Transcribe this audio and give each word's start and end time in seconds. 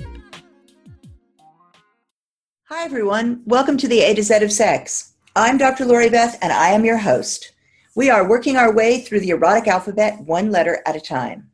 Hi, 2.70 2.84
everyone. 2.84 3.44
Welcome 3.46 3.78
to 3.78 3.88
the 3.88 4.02
A 4.02 4.16
to 4.16 4.24
Z 4.24 4.44
of 4.44 4.52
Sex. 4.52 5.14
I'm 5.36 5.60
Dr. 5.60 5.86
Lori 5.86 6.10
Beth, 6.10 6.36
and 6.42 6.52
I 6.52 6.70
am 6.70 6.84
your 6.84 6.98
host. 6.98 7.52
We 7.96 8.10
are 8.10 8.28
working 8.28 8.58
our 8.58 8.73
way 8.73 9.02
through 9.02 9.20
the 9.20 9.30
erotic 9.30 9.67
alphabet 9.67 10.20
one 10.22 10.50
letter 10.50 10.80
at 10.88 10.95
a 10.95 11.00
time. 11.00 11.52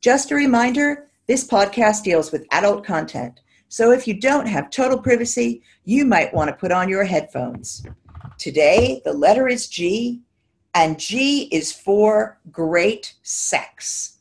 Just 0.00 0.30
a 0.30 0.36
reminder 0.36 1.08
this 1.26 1.44
podcast 1.44 2.04
deals 2.04 2.30
with 2.30 2.46
adult 2.52 2.86
content, 2.86 3.40
so 3.68 3.90
if 3.90 4.06
you 4.06 4.14
don't 4.14 4.46
have 4.46 4.70
total 4.70 4.96
privacy, 5.02 5.60
you 5.84 6.04
might 6.04 6.32
want 6.32 6.50
to 6.50 6.56
put 6.56 6.70
on 6.70 6.88
your 6.88 7.02
headphones. 7.02 7.84
Today, 8.38 9.02
the 9.04 9.12
letter 9.12 9.48
is 9.48 9.66
G, 9.66 10.20
and 10.72 11.00
G 11.00 11.48
is 11.50 11.72
for 11.72 12.38
great 12.52 13.12
sex. 13.24 14.18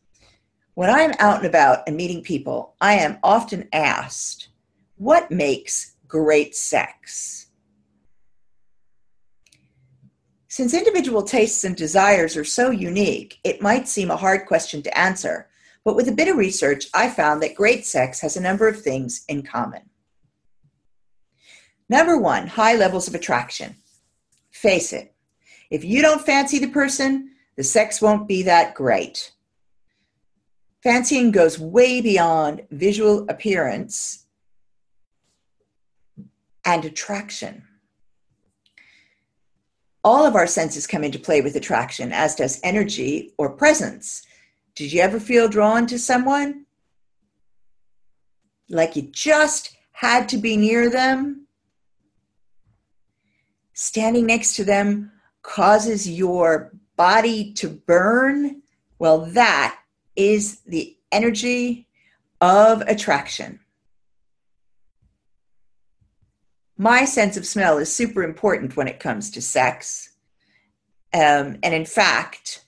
When 0.74 0.90
I'm 0.90 1.14
out 1.20 1.38
and 1.38 1.46
about 1.46 1.84
and 1.86 1.96
meeting 1.96 2.24
people, 2.24 2.74
I 2.82 2.96
am 2.96 3.20
often 3.22 3.70
asked, 3.72 4.50
What 4.96 5.30
makes 5.30 5.94
great 6.08 6.56
sex? 6.56 7.48
Since 10.48 10.74
individual 10.74 11.22
tastes 11.22 11.64
and 11.64 11.76
desires 11.76 12.36
are 12.36 12.44
so 12.44 12.72
unique, 12.72 13.40
it 13.44 13.62
might 13.62 13.88
seem 13.88 14.10
a 14.10 14.18
hard 14.18 14.48
question 14.48 14.82
to 14.82 14.98
answer, 14.98 15.50
but 15.84 15.96
with 15.96 16.08
a 16.08 16.14
bit 16.14 16.28
of 16.28 16.38
research, 16.38 16.88
I 16.94 17.10
found 17.10 17.44
that 17.44 17.56
great 17.56 17.86
sex 17.86 18.20
has 18.22 18.36
a 18.36 18.42
number 18.42 18.68
of 18.68 18.82
things 18.82 19.24
in 19.30 19.44
common. 19.44 19.84
Number 21.90 22.18
one, 22.18 22.48
high 22.48 22.76
levels 22.76 23.08
of 23.08 23.16
attraction. 23.16 23.78
Face 24.52 24.94
it, 24.94 25.14
if 25.70 25.84
you 25.84 26.02
don't 26.02 26.26
fancy 26.26 26.60
the 26.60 26.68
person, 26.68 27.32
the 27.56 27.64
sex 27.64 28.02
won't 28.02 28.28
be 28.28 28.44
that 28.44 28.74
great. 28.74 29.32
Fancying 30.84 31.32
goes 31.32 31.60
way 31.60 32.02
beyond 32.02 32.64
visual 32.72 33.26
appearance 33.30 34.27
and 36.68 36.84
attraction. 36.84 37.64
All 40.04 40.26
of 40.26 40.36
our 40.36 40.46
senses 40.46 40.86
come 40.86 41.04
into 41.04 41.18
play 41.18 41.40
with 41.42 41.56
attraction, 41.56 42.12
as 42.12 42.36
does 42.36 42.60
energy 42.62 43.34
or 43.38 43.50
presence. 43.50 44.22
Did 44.76 44.92
you 44.92 45.02
ever 45.02 45.20
feel 45.20 45.48
drawn 45.48 45.88
to 45.88 45.98
someone? 45.98 46.66
Like 48.70 48.98
you 48.98 49.04
just 49.04 49.76
had 49.94 50.28
to 50.30 50.38
be 50.38 50.58
near 50.58 50.90
them? 50.90 51.48
Standing 53.74 54.26
next 54.26 54.58
to 54.58 54.66
them 54.66 55.12
causes 55.44 56.10
your 56.10 56.74
body 56.98 57.54
to 57.54 57.70
burn? 57.70 58.62
Well, 59.00 59.20
that 59.28 59.80
is 60.18 60.60
the 60.62 60.98
energy 61.14 61.88
of 62.42 62.82
attraction. 62.82 63.62
My 66.78 67.06
sense 67.06 67.38
of 67.38 67.46
smell 67.46 67.78
is 67.78 67.94
super 67.94 68.24
important 68.24 68.78
when 68.78 68.88
it 68.88 69.00
comes 69.00 69.32
to 69.32 69.42
sex. 69.42 70.12
Um, 71.14 71.58
and 71.64 71.74
in 71.74 71.86
fact, 71.86 72.64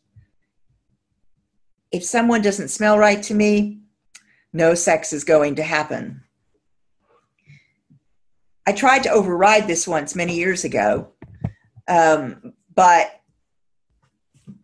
if 1.91 2.03
someone 2.03 2.41
doesn't 2.41 2.69
smell 2.69 2.97
right 2.97 3.21
to 3.23 3.33
me, 3.33 3.79
no 4.53 4.73
sex 4.73 5.13
is 5.13 5.23
going 5.23 5.55
to 5.55 5.63
happen. 5.63 6.23
I 8.65 8.71
tried 8.71 9.03
to 9.03 9.11
override 9.11 9.67
this 9.67 9.87
once 9.87 10.15
many 10.15 10.35
years 10.35 10.63
ago, 10.63 11.09
um, 11.87 12.53
but 12.75 13.21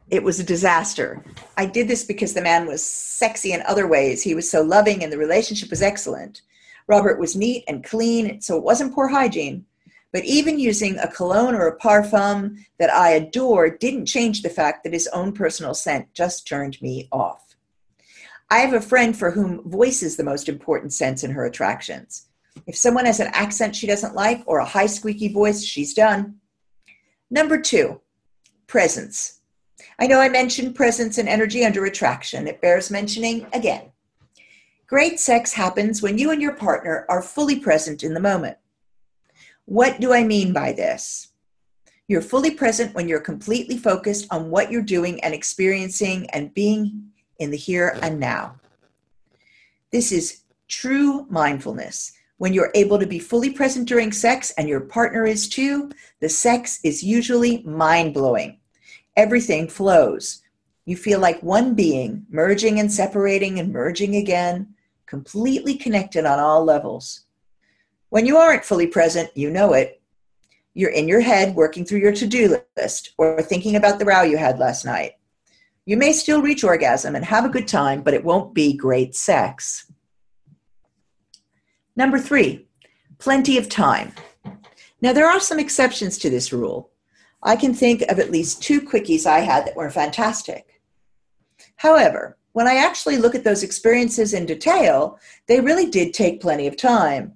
it 0.09 0.23
was 0.23 0.39
a 0.39 0.43
disaster. 0.43 1.23
I 1.57 1.65
did 1.65 1.87
this 1.87 2.03
because 2.03 2.33
the 2.33 2.41
man 2.41 2.67
was 2.67 2.83
sexy 2.83 3.51
in 3.51 3.63
other 3.63 3.87
ways. 3.87 4.21
He 4.21 4.35
was 4.35 4.49
so 4.49 4.61
loving 4.61 5.03
and 5.03 5.11
the 5.11 5.17
relationship 5.17 5.69
was 5.69 5.81
excellent. 5.81 6.41
Robert 6.87 7.19
was 7.19 7.35
neat 7.35 7.63
and 7.67 7.83
clean, 7.83 8.41
so 8.41 8.57
it 8.57 8.63
wasn't 8.63 8.93
poor 8.93 9.07
hygiene. 9.07 9.65
But 10.13 10.23
even 10.23 10.59
using 10.59 10.97
a 10.97 11.11
cologne 11.11 11.55
or 11.55 11.67
a 11.67 11.77
parfum 11.77 12.57
that 12.79 12.93
I 12.93 13.11
adore 13.11 13.69
didn't 13.69 14.05
change 14.05 14.41
the 14.41 14.49
fact 14.49 14.83
that 14.83 14.93
his 14.93 15.07
own 15.07 15.33
personal 15.33 15.73
scent 15.73 16.13
just 16.13 16.47
turned 16.47 16.81
me 16.81 17.09
off. 17.11 17.55
I 18.49 18.59
have 18.59 18.73
a 18.73 18.81
friend 18.81 19.17
for 19.17 19.31
whom 19.31 19.69
voice 19.69 20.03
is 20.03 20.15
the 20.15 20.23
most 20.23 20.47
important 20.47 20.93
sense 20.93 21.23
in 21.23 21.31
her 21.31 21.45
attractions. 21.45 22.27
If 22.67 22.77
someone 22.77 23.05
has 23.05 23.19
an 23.19 23.31
accent 23.33 23.75
she 23.75 23.87
doesn't 23.87 24.15
like 24.15 24.43
or 24.45 24.59
a 24.59 24.65
high 24.65 24.85
squeaky 24.85 25.27
voice, 25.27 25.63
she's 25.63 25.93
done. 25.93 26.35
Number 27.29 27.59
two, 27.59 28.01
presence. 28.67 29.41
I 29.99 30.07
know 30.07 30.19
I 30.19 30.29
mentioned 30.29 30.75
presence 30.75 31.17
and 31.17 31.27
energy 31.27 31.65
under 31.65 31.85
attraction. 31.85 32.47
It 32.47 32.61
bears 32.61 32.91
mentioning 32.91 33.47
again. 33.53 33.91
Great 34.87 35.19
sex 35.19 35.53
happens 35.53 36.03
when 36.03 36.19
you 36.19 36.29
and 36.29 36.39
your 36.39 36.53
partner 36.53 37.07
are 37.09 37.21
fully 37.21 37.59
present 37.59 38.03
in 38.03 38.13
the 38.13 38.19
moment. 38.19 38.57
What 39.65 39.99
do 39.99 40.13
I 40.13 40.23
mean 40.23 40.53
by 40.53 40.73
this? 40.73 41.29
You're 42.07 42.21
fully 42.21 42.51
present 42.51 42.93
when 42.93 43.07
you're 43.07 43.19
completely 43.19 43.77
focused 43.77 44.27
on 44.29 44.51
what 44.51 44.71
you're 44.71 44.83
doing 44.83 45.23
and 45.23 45.33
experiencing 45.33 46.29
and 46.29 46.53
being 46.53 47.09
in 47.39 47.49
the 47.49 47.57
here 47.57 47.97
and 48.03 48.19
now. 48.19 48.59
This 49.91 50.11
is 50.11 50.41
true 50.67 51.25
mindfulness. 51.31 52.11
When 52.37 52.53
you're 52.53 52.71
able 52.75 52.99
to 52.99 53.07
be 53.07 53.17
fully 53.17 53.49
present 53.49 53.87
during 53.87 54.11
sex 54.11 54.51
and 54.55 54.69
your 54.69 54.81
partner 54.81 55.25
is 55.25 55.49
too, 55.49 55.89
the 56.19 56.29
sex 56.29 56.79
is 56.83 57.01
usually 57.01 57.63
mind 57.63 58.13
blowing. 58.13 58.59
Everything 59.17 59.67
flows. 59.67 60.43
You 60.85 60.95
feel 60.95 61.19
like 61.19 61.41
one 61.41 61.73
being, 61.73 62.27
merging 62.29 62.79
and 62.79 62.91
separating 62.91 63.59
and 63.59 63.73
merging 63.73 64.17
again 64.17 64.74
completely 65.05 65.75
connected 65.75 66.25
on 66.25 66.39
all 66.39 66.63
levels. 66.63 67.25
When 68.09 68.25
you 68.25 68.37
aren't 68.37 68.65
fully 68.65 68.87
present, 68.87 69.29
you 69.35 69.49
know 69.49 69.73
it. 69.73 70.01
You're 70.73 70.91
in 70.91 71.07
your 71.07 71.21
head 71.21 71.55
working 71.55 71.85
through 71.85 71.99
your 71.99 72.13
to 72.13 72.27
do 72.27 72.57
list 72.77 73.13
or 73.17 73.41
thinking 73.41 73.75
about 73.75 73.99
the 73.99 74.05
row 74.05 74.23
you 74.23 74.37
had 74.37 74.59
last 74.59 74.85
night. 74.85 75.13
You 75.85 75.97
may 75.97 76.13
still 76.13 76.41
reach 76.41 76.63
orgasm 76.63 77.15
and 77.15 77.23
have 77.23 77.45
a 77.45 77.49
good 77.49 77.67
time, 77.67 78.01
but 78.01 78.13
it 78.13 78.23
won't 78.23 78.53
be 78.53 78.73
great 78.73 79.15
sex. 79.15 79.91
Number 81.95 82.19
three, 82.19 82.67
plenty 83.19 83.57
of 83.57 83.69
time. 83.69 84.13
Now, 85.01 85.13
there 85.13 85.27
are 85.27 85.39
some 85.39 85.59
exceptions 85.59 86.17
to 86.17 86.29
this 86.29 86.51
rule. 86.51 86.89
I 87.43 87.55
can 87.55 87.73
think 87.73 88.01
of 88.03 88.19
at 88.19 88.31
least 88.31 88.63
two 88.63 88.81
quickies 88.81 89.25
I 89.25 89.39
had 89.39 89.65
that 89.65 89.75
were 89.75 89.89
fantastic. 89.91 90.81
However, 91.75 92.37
when 92.55 92.69
I 92.69 92.75
actually 92.75 93.17
look 93.17 93.35
at 93.35 93.43
those 93.43 93.63
experiences 93.63 94.33
in 94.33 94.45
detail, 94.45 95.19
they 95.45 95.59
really 95.59 95.89
did 95.89 96.13
take 96.13 96.39
plenty 96.39 96.67
of 96.67 96.77
time. 96.77 97.33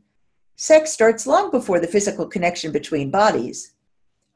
Sex 0.56 0.94
starts 0.94 1.28
long 1.28 1.52
before 1.52 1.82
the 1.82 1.88
physical 1.88 2.26
connection 2.26 2.72
between 2.72 3.12
bodies. 3.12 3.74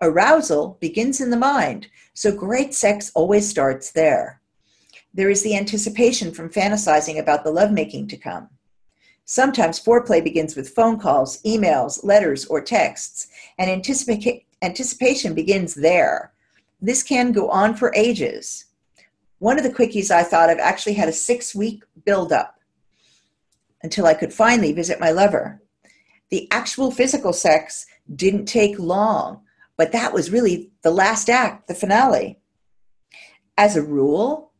Arousal 0.02 0.78
begins 0.82 1.22
in 1.22 1.30
the 1.30 1.38
mind, 1.38 1.88
so 2.14 2.36
great 2.36 2.74
sex 2.74 3.14
always 3.16 3.48
starts 3.48 3.92
there. 3.92 4.42
There 5.14 5.30
is 5.30 5.42
the 5.42 5.56
anticipation 5.56 6.34
from 6.34 6.50
fantasizing 6.50 7.18
about 7.18 7.46
the 7.46 7.52
lovemaking 7.52 8.10
to 8.10 8.18
come. 8.18 8.50
Sometimes 9.24 9.82
foreplay 9.82 10.22
begins 10.22 10.58
with 10.58 10.76
phone 10.76 11.00
calls, 11.00 11.42
emails, 11.44 12.04
letters, 12.04 12.44
or 12.48 12.60
texts, 12.60 13.30
and 13.58 13.70
anticipa- 13.70 14.44
anticipation 14.62 15.34
begins 15.34 15.76
there. 15.76 16.34
This 16.82 17.04
can 17.04 17.32
go 17.32 17.50
on 17.50 17.74
for 17.74 17.96
ages. 17.96 18.66
One 19.44 19.58
of 19.58 19.66
the 19.66 19.74
quickies 19.74 20.10
I 20.10 20.24
thought 20.24 20.50
of 20.50 20.58
actually 20.58 20.94
had 20.94 21.10
a 21.10 21.12
six 21.12 21.54
week 21.54 21.84
build-up 22.06 22.62
until 23.82 24.06
I 24.06 24.14
could 24.14 24.32
finally 24.32 24.72
visit 24.72 25.02
my 25.02 25.12
lover. 25.12 25.62
The 26.30 26.48
actual 26.50 26.92
physical 26.92 27.34
sex 27.34 27.86
didn't 28.16 28.46
take 28.46 28.80
long, 28.80 29.42
but 29.76 29.92
that 29.92 30.14
was 30.14 30.32
really 30.32 30.72
the 30.82 30.92
last 30.92 31.30
act, 31.30 31.68
the 31.68 31.76
finale. 31.76 32.40
As 33.58 33.76
a 33.76 33.84
rule, 33.84 34.54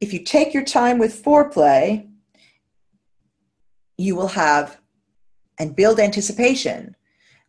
if 0.00 0.14
you 0.14 0.24
take 0.24 0.54
your 0.54 0.64
time 0.64 0.96
with 0.96 1.22
foreplay, 1.22 2.08
you 3.98 4.16
will 4.16 4.28
have 4.28 4.78
and 5.58 5.76
build 5.76 6.00
anticipation, 6.00 6.96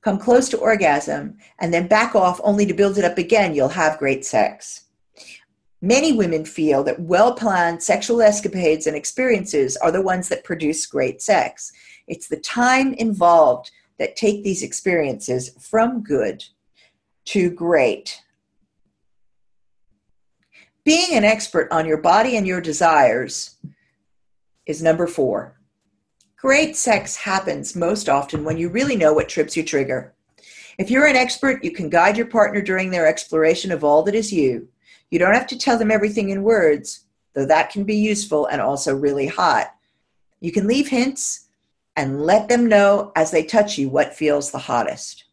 come 0.02 0.20
close 0.20 0.50
to 0.50 0.58
orgasm, 0.58 1.38
and 1.58 1.74
then 1.74 1.88
back 1.88 2.16
off 2.16 2.42
only 2.44 2.66
to 2.66 2.74
build 2.74 2.98
it 2.98 3.06
up 3.06 3.18
again, 3.18 3.56
you'll 3.56 3.70
have 3.70 3.98
great 3.98 4.26
sex. 4.26 4.85
Many 5.86 6.14
women 6.14 6.46
feel 6.46 6.84
that 6.86 7.00
well 7.00 7.36
planned 7.36 7.84
sexual 7.84 8.20
escapades 8.20 8.88
and 8.88 8.98
experiences 8.98 9.78
are 9.78 9.92
the 9.92 10.02
ones 10.02 10.30
that 10.30 10.44
produce 10.44 10.88
great 10.88 11.22
sex. 11.22 11.72
It's 12.08 12.28
the 12.28 12.40
time 12.40 12.96
involved 12.96 13.70
that 14.00 14.16
take 14.16 14.44
these 14.44 14.64
experiences 14.64 15.52
from 15.60 16.02
good 16.02 16.44
to 17.26 17.52
great. 17.52 18.20
Being 20.84 21.16
an 21.16 21.24
expert 21.24 21.68
on 21.72 21.86
your 21.86 22.02
body 22.02 22.36
and 22.36 22.48
your 22.48 22.62
desires 22.62 23.56
is 24.66 24.82
number 24.82 25.06
four. 25.06 25.60
Great 26.36 26.76
sex 26.76 27.16
happens 27.16 27.76
most 27.76 28.10
often 28.10 28.44
when 28.44 28.58
you 28.58 28.70
really 28.70 28.96
know 28.96 29.14
what 29.14 29.30
trips 29.30 29.56
you 29.56 29.62
trigger. 29.62 30.16
If 30.80 30.90
you're 30.90 31.06
an 31.06 31.16
expert, 31.16 31.64
you 31.64 31.70
can 31.70 31.92
guide 31.92 32.18
your 32.18 32.26
partner 32.26 32.64
during 32.64 32.90
their 32.90 33.06
exploration 33.06 33.72
of 33.72 33.84
all 33.84 34.02
that 34.02 34.16
is 34.16 34.34
you. 34.34 34.68
You 35.10 35.20
don't 35.20 35.34
have 35.34 35.48
to 35.48 35.58
tell 35.58 35.78
them 35.78 35.92
everything 35.92 36.30
in 36.30 36.44
words, 36.44 37.06
though 37.34 37.46
that 37.46 37.70
can 37.70 37.84
be 37.84 37.96
useful 37.96 38.48
and 38.48 38.62
also 38.62 38.96
really 38.96 39.28
hot. 39.28 39.76
You 40.40 40.52
can 40.52 40.68
leave 40.68 40.90
hints 40.90 41.48
and 41.96 42.22
let 42.22 42.50
them 42.50 42.68
know 42.68 43.12
as 43.16 43.32
they 43.32 43.44
touch 43.44 43.78
you 43.78 43.90
what 43.90 44.16
feels 44.16 44.52
the 44.52 44.58
hottest. 44.60 45.26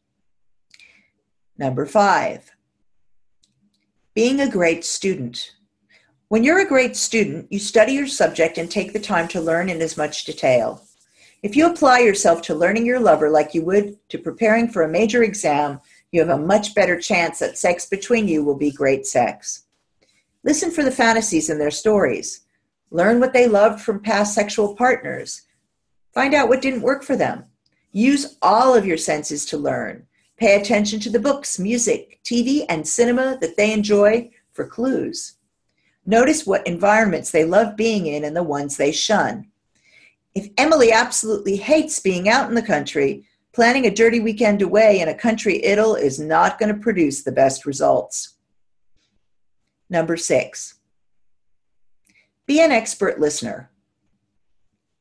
Number 1.58 1.86
five, 1.86 2.50
being 4.14 4.40
a 4.40 4.50
great 4.50 4.84
student. 4.84 5.54
When 6.28 6.44
you're 6.44 6.60
a 6.60 6.68
great 6.68 6.96
student, 6.96 7.50
you 7.50 7.58
study 7.58 7.92
your 7.92 8.06
subject 8.06 8.58
and 8.58 8.70
take 8.70 8.92
the 8.92 9.00
time 9.00 9.28
to 9.28 9.40
learn 9.40 9.68
in 9.68 9.82
as 9.82 9.96
much 9.96 10.24
detail. 10.24 10.82
If 11.42 11.56
you 11.56 11.66
apply 11.66 12.00
yourself 12.00 12.40
to 12.42 12.54
learning 12.54 12.86
your 12.86 13.00
lover 13.00 13.28
like 13.28 13.52
you 13.52 13.64
would 13.64 13.98
to 14.10 14.18
preparing 14.18 14.68
for 14.68 14.82
a 14.82 14.88
major 14.88 15.22
exam, 15.24 15.80
you 16.12 16.20
have 16.20 16.28
a 16.28 16.38
much 16.38 16.74
better 16.74 17.00
chance 17.00 17.38
that 17.38 17.58
sex 17.58 17.86
between 17.86 18.28
you 18.28 18.44
will 18.44 18.56
be 18.56 18.70
great 18.70 19.06
sex. 19.06 19.64
Listen 20.44 20.70
for 20.70 20.84
the 20.84 20.92
fantasies 20.92 21.48
in 21.48 21.58
their 21.58 21.70
stories. 21.70 22.42
Learn 22.90 23.18
what 23.18 23.32
they 23.32 23.48
loved 23.48 23.80
from 23.80 24.00
past 24.00 24.34
sexual 24.34 24.76
partners. 24.76 25.42
Find 26.12 26.34
out 26.34 26.50
what 26.50 26.60
didn't 26.60 26.82
work 26.82 27.02
for 27.02 27.16
them. 27.16 27.46
Use 27.92 28.36
all 28.42 28.74
of 28.74 28.84
your 28.84 28.98
senses 28.98 29.46
to 29.46 29.56
learn. 29.56 30.06
Pay 30.36 30.60
attention 30.60 31.00
to 31.00 31.10
the 31.10 31.18
books, 31.18 31.58
music, 31.58 32.20
TV, 32.24 32.66
and 32.68 32.86
cinema 32.86 33.38
that 33.40 33.56
they 33.56 33.72
enjoy 33.72 34.30
for 34.52 34.66
clues. 34.66 35.34
Notice 36.04 36.46
what 36.46 36.66
environments 36.66 37.30
they 37.30 37.44
love 37.44 37.76
being 37.76 38.06
in 38.06 38.24
and 38.24 38.36
the 38.36 38.42
ones 38.42 38.76
they 38.76 38.92
shun. 38.92 39.46
If 40.34 40.48
Emily 40.58 40.92
absolutely 40.92 41.56
hates 41.56 42.00
being 42.00 42.28
out 42.28 42.48
in 42.48 42.54
the 42.54 42.62
country, 42.62 43.24
planning 43.52 43.86
a 43.86 43.90
dirty 43.90 44.20
weekend 44.20 44.62
away 44.62 45.00
in 45.00 45.08
a 45.08 45.14
country 45.14 45.64
idyll 45.64 45.94
is 45.94 46.18
not 46.18 46.58
going 46.58 46.72
to 46.74 46.80
produce 46.80 47.22
the 47.22 47.32
best 47.32 47.66
results. 47.66 48.36
Number 49.90 50.16
six, 50.16 50.76
be 52.46 52.60
an 52.60 52.72
expert 52.72 53.20
listener. 53.20 53.70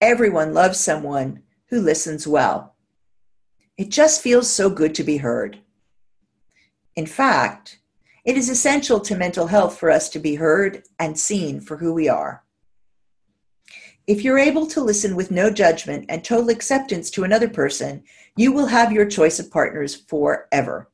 Everyone 0.01 0.53
loves 0.53 0.79
someone 0.79 1.43
who 1.69 1.79
listens 1.79 2.27
well. 2.27 2.75
It 3.77 3.89
just 3.89 4.21
feels 4.21 4.49
so 4.49 4.69
good 4.69 4.93
to 4.95 5.03
be 5.03 5.17
heard. 5.17 5.59
In 6.95 7.05
fact, 7.05 7.79
it 8.25 8.37
is 8.37 8.49
essential 8.49 8.99
to 8.99 9.15
mental 9.15 9.47
health 9.47 9.79
for 9.79 9.89
us 9.89 10.09
to 10.09 10.19
be 10.19 10.35
heard 10.35 10.83
and 10.99 11.17
seen 11.17 11.61
for 11.61 11.77
who 11.77 11.93
we 11.93 12.09
are. 12.09 12.43
If 14.07 14.23
you're 14.23 14.39
able 14.39 14.65
to 14.67 14.81
listen 14.81 15.15
with 15.15 15.29
no 15.29 15.51
judgment 15.51 16.05
and 16.09 16.23
total 16.23 16.49
acceptance 16.49 17.09
to 17.11 17.23
another 17.23 17.47
person, 17.47 18.03
you 18.35 18.51
will 18.51 18.65
have 18.65 18.91
your 18.91 19.05
choice 19.05 19.39
of 19.39 19.51
partners 19.51 19.95
forever. 19.95 20.89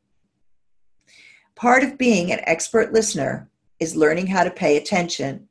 Part 1.56 1.84
of 1.84 1.98
being 1.98 2.32
an 2.32 2.42
expert 2.44 2.92
listener 2.92 3.50
is 3.80 3.96
learning 3.96 4.28
how 4.28 4.44
to 4.44 4.52
pay 4.52 4.76
attention 4.76 5.48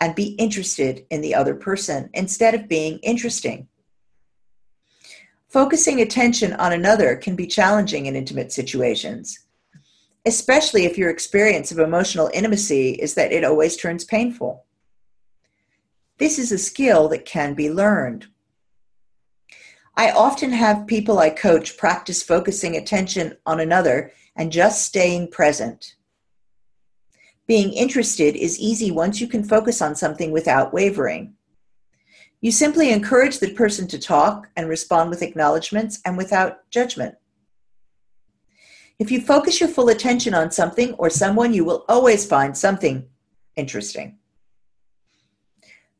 and 0.00 0.14
be 0.14 0.34
interested 0.36 1.06
in 1.10 1.20
the 1.20 1.34
other 1.34 1.54
person 1.54 2.08
instead 2.14 2.54
of 2.54 2.68
being 2.68 2.98
interesting. 3.00 3.68
Focusing 5.48 6.00
attention 6.00 6.52
on 6.54 6.72
another 6.72 7.16
can 7.16 7.36
be 7.36 7.46
challenging 7.46 8.06
in 8.06 8.16
intimate 8.16 8.50
situations, 8.50 9.46
especially 10.26 10.84
if 10.84 10.98
your 10.98 11.10
experience 11.10 11.70
of 11.70 11.78
emotional 11.78 12.30
intimacy 12.34 12.92
is 12.92 13.14
that 13.14 13.30
it 13.30 13.44
always 13.44 13.76
turns 13.76 14.04
painful. 14.04 14.63
This 16.18 16.38
is 16.38 16.52
a 16.52 16.58
skill 16.58 17.08
that 17.08 17.24
can 17.24 17.54
be 17.54 17.70
learned. 17.70 18.28
I 19.96 20.10
often 20.10 20.50
have 20.52 20.86
people 20.86 21.18
I 21.18 21.30
coach 21.30 21.76
practice 21.76 22.22
focusing 22.22 22.76
attention 22.76 23.36
on 23.46 23.60
another 23.60 24.12
and 24.36 24.52
just 24.52 24.82
staying 24.82 25.30
present. 25.30 25.96
Being 27.46 27.72
interested 27.72 28.36
is 28.36 28.58
easy 28.58 28.90
once 28.90 29.20
you 29.20 29.26
can 29.26 29.44
focus 29.44 29.82
on 29.82 29.94
something 29.94 30.30
without 30.30 30.72
wavering. 30.72 31.34
You 32.40 32.52
simply 32.52 32.90
encourage 32.90 33.38
the 33.38 33.52
person 33.52 33.86
to 33.88 33.98
talk 33.98 34.48
and 34.56 34.68
respond 34.68 35.10
with 35.10 35.22
acknowledgments 35.22 36.00
and 36.04 36.16
without 36.16 36.68
judgment. 36.70 37.16
If 38.98 39.10
you 39.10 39.20
focus 39.20 39.60
your 39.60 39.68
full 39.68 39.88
attention 39.88 40.34
on 40.34 40.52
something 40.52 40.94
or 40.94 41.10
someone, 41.10 41.52
you 41.52 41.64
will 41.64 41.84
always 41.88 42.24
find 42.24 42.56
something 42.56 43.06
interesting. 43.56 44.18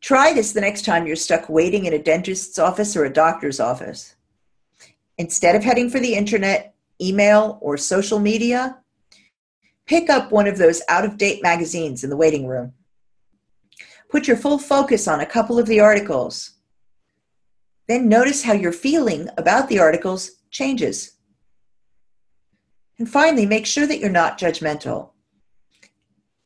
Try 0.05 0.35
this 0.35 0.53
the 0.53 0.61
next 0.61 0.85
time 0.85 1.06
you're 1.06 1.17
stuck 1.17 1.49
waiting 1.49 1.87
in 1.87 1.95
a 1.95 1.99
dentist's 1.99 2.59
office 2.59 2.95
or 2.95 3.06
a 3.06 3.11
doctor's 3.11 3.59
office. 3.59 4.17
Instead 5.17 5.56
of 5.56 5.65
heading 5.65 5.89
for 5.89 5.99
the 5.99 6.15
internet, 6.15 6.75
email, 7.01 7.56
or 7.62 7.79
social 7.79 8.19
media, 8.19 8.77
pick 9.87 10.11
up 10.11 10.31
one 10.31 10.47
of 10.47 10.59
those 10.59 10.83
out 10.91 11.06
of 11.06 11.17
date 11.17 11.43
magazines 11.43 12.05
in 12.05 12.11
the 12.11 12.19
waiting 12.19 12.47
room. 12.47 12.75
Put 14.11 14.29
your 14.29 14.37
full 14.37 14.59
focus 14.59 15.09
on 15.09 15.21
a 15.21 15.27
couple 15.27 15.59
of 15.59 15.65
the 15.65 15.81
articles. 15.81 16.51
Then 17.89 18.06
notice 18.06 18.43
how 18.43 18.53
your 18.53 18.73
feeling 18.73 19.31
about 19.39 19.71
the 19.71 19.79
articles 19.79 20.33
changes. 20.51 21.12
And 22.99 23.09
finally, 23.09 23.47
make 23.47 23.65
sure 23.65 23.87
that 23.87 24.01
you're 24.01 24.11
not 24.11 24.39
judgmental. 24.39 25.14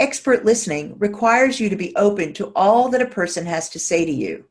Expert 0.00 0.44
listening 0.44 0.96
requires 0.98 1.58
you 1.58 1.68
to 1.68 1.76
be 1.76 1.94
open 1.96 2.32
to 2.34 2.52
all 2.54 2.88
that 2.88 3.02
a 3.02 3.06
person 3.06 3.46
has 3.46 3.68
to 3.70 3.80
say 3.80 4.04
to 4.04 4.12
you. 4.12 4.44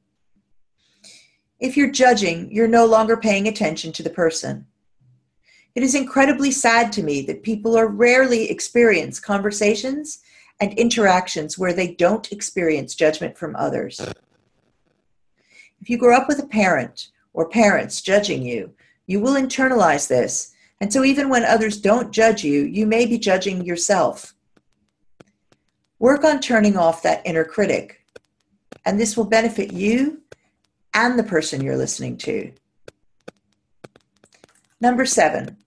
If 1.60 1.78
you're 1.78 1.92
judging, 1.92 2.52
you're 2.52 2.68
no 2.68 2.86
longer 2.86 3.16
paying 3.16 3.48
attention 3.48 3.94
to 3.94 4.04
the 4.04 4.10
person. 4.10 4.68
It 5.74 5.84
is 5.84 5.96
incredibly 5.96 6.52
sad 6.52 6.92
to 6.94 7.04
me 7.04 7.22
that 7.28 7.44
people 7.44 7.78
are 7.78 7.88
rarely 7.88 8.50
experience 8.50 9.20
conversations 9.20 10.20
and 10.60 10.74
interactions 10.74 11.58
where 11.58 11.74
they 11.74 11.94
don't 11.94 12.32
experience 12.32 12.96
judgment 12.96 13.38
from 13.38 13.56
others. 13.56 14.02
If 15.80 15.90
you 15.90 15.98
grow 15.98 16.18
up 16.18 16.28
with 16.28 16.40
a 16.40 16.48
parent 16.48 17.10
or 17.34 17.48
parents 17.48 18.02
judging 18.02 18.44
you, 18.44 18.74
you 19.06 19.20
will 19.20 19.36
internalize 19.36 20.08
this. 20.08 20.54
And 20.82 20.92
so, 20.92 21.04
even 21.04 21.30
when 21.30 21.44
others 21.44 21.80
don't 21.80 22.12
judge 22.12 22.44
you, 22.44 22.64
you 22.64 22.86
may 22.86 23.06
be 23.06 23.18
judging 23.18 23.64
yourself. 23.64 24.34
Work 26.00 26.24
on 26.24 26.40
turning 26.40 26.78
off 26.78 27.02
that 27.04 27.24
inner 27.26 27.44
critic, 27.44 28.06
and 28.86 29.00
this 29.00 29.18
will 29.18 29.26
benefit 29.26 29.74
you 29.74 30.22
and 30.94 31.18
the 31.18 31.24
person 31.24 31.62
you're 31.62 31.78
listening 31.78 32.18
to. 32.18 32.52
Number 34.80 35.06
seven, 35.06 35.58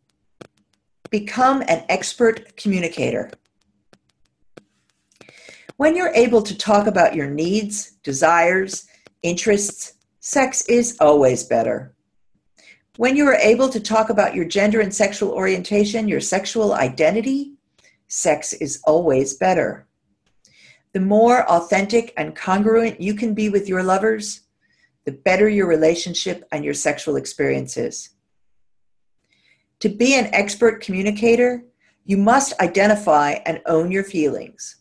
become 1.11 1.63
an 1.63 1.85
expert 1.89 2.57
communicator. 2.57 3.31
When 5.77 5.97
you're 5.97 6.15
able 6.15 6.43
to 6.43 6.57
talk 6.57 6.87
about 6.87 7.17
your 7.17 7.27
needs, 7.27 7.93
desires, 8.05 8.87
interests, 9.23 9.95
sex 10.21 10.63
is 10.69 10.97
always 11.01 11.43
better. 11.43 11.97
When 12.99 13.17
you 13.17 13.27
are 13.27 13.37
able 13.37 13.69
to 13.71 13.81
talk 13.81 14.11
about 14.11 14.35
your 14.35 14.45
gender 14.45 14.81
and 14.81 14.95
sexual 14.95 15.33
orientation, 15.33 16.07
your 16.07 16.21
sexual 16.21 16.75
identity, 16.75 17.55
sex 18.07 18.53
is 18.53 18.81
always 18.85 19.35
better. 19.35 19.87
The 20.93 21.01
more 21.01 21.49
authentic 21.49 22.13
and 22.17 22.35
congruent 22.35 23.01
you 23.01 23.15
can 23.15 23.35
be 23.35 23.49
with 23.49 23.69
your 23.69 23.83
lovers, 23.83 24.41
the 25.05 25.13
better 25.13 25.49
your 25.49 25.69
relationship 25.69 26.45
and 26.51 26.65
your 26.65 26.75
sexual 26.75 27.17
experiences. 27.17 28.11
To 29.81 29.89
be 29.89 30.15
an 30.15 30.29
expert 30.35 30.83
communicator, 30.83 31.65
you 32.05 32.17
must 32.17 32.61
identify 32.61 33.39
and 33.47 33.63
own 33.67 33.93
your 33.93 34.05
feelings. 34.05 34.77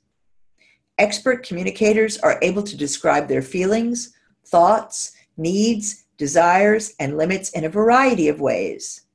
Expert 0.97 1.45
communicators 1.45 2.17
are 2.17 2.39
able 2.41 2.63
to 2.63 2.75
describe 2.75 3.27
their 3.27 3.41
feelings, 3.41 4.13
thoughts, 4.45 5.13
needs, 5.37 6.05
desires, 6.17 6.93
and 6.99 7.17
limits 7.17 7.51
in 7.51 7.63
a 7.63 7.69
variety 7.69 8.27
of 8.27 8.41
ways. 8.41 9.05